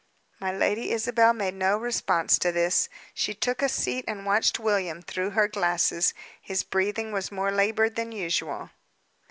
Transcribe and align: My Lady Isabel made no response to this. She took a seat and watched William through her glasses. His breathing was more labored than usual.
My 0.39 0.51
Lady 0.51 0.89
Isabel 0.89 1.31
made 1.31 1.53
no 1.53 1.77
response 1.77 2.39
to 2.39 2.51
this. 2.51 2.89
She 3.13 3.35
took 3.35 3.61
a 3.61 3.69
seat 3.69 4.03
and 4.07 4.25
watched 4.25 4.57
William 4.59 5.03
through 5.03 5.29
her 5.29 5.47
glasses. 5.47 6.15
His 6.41 6.63
breathing 6.63 7.11
was 7.11 7.31
more 7.31 7.51
labored 7.51 7.95
than 7.95 8.11
usual. 8.11 8.71